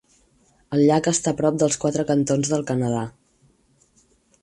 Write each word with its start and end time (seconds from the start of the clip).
El 0.77 0.81
llac 0.91 1.09
està 1.11 1.33
a 1.35 1.39
prop 1.43 1.61
dels 1.65 1.79
quatre 1.85 2.07
cantons 2.13 2.53
del 2.55 2.67
Canadà. 2.73 3.07